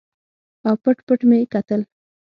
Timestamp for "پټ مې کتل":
1.07-1.81